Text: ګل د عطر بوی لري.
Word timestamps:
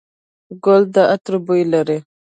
ګل 0.63 0.81
د 0.93 0.95
عطر 1.13 1.33
بوی 1.45 1.61
لري. 1.73 1.97